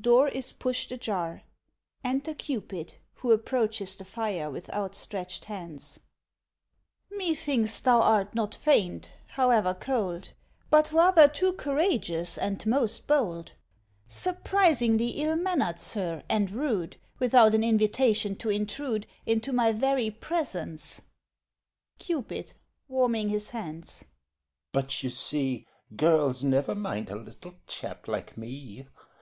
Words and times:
[Door 0.00 0.28
is 0.28 0.52
pushed 0.52 0.92
ajar. 0.92 1.42
Enter 2.04 2.34
CUPID, 2.34 2.94
who 3.14 3.32
approaches 3.32 3.96
the 3.96 4.04
fire 4.04 4.48
with 4.48 4.72
outstretched 4.72 5.46
hands.] 5.46 5.98
MAID 7.10 7.16
(indignantly) 7.16 7.28
Methinks 7.56 7.80
thou 7.80 8.00
art 8.00 8.32
not 8.32 8.54
faint, 8.54 9.12
however 9.30 9.74
cold, 9.74 10.34
But 10.70 10.92
rather 10.92 11.26
too 11.26 11.54
courageous, 11.54 12.38
and 12.38 12.64
most 12.64 13.08
bold; 13.08 13.54
Surprisingly 14.08 15.20
ill 15.20 15.34
mannered, 15.34 15.80
sir, 15.80 16.22
and 16.28 16.52
rude, 16.52 16.96
Without 17.18 17.52
an 17.52 17.64
invitation 17.64 18.36
to 18.36 18.50
intrude 18.50 19.08
Into 19.26 19.52
my 19.52 19.72
very 19.72 20.12
presence. 20.12 21.02
CUPID 21.98 22.52
(warming 22.86 23.30
his 23.30 23.50
hands) 23.50 24.04
But, 24.70 25.02
you 25.02 25.10
see, 25.10 25.66
Girls 25.96 26.44
never 26.44 26.76
mind 26.76 27.10
a 27.10 27.16
little 27.16 27.56
chap 27.66 28.06
like 28.06 28.38
me. 28.38 28.86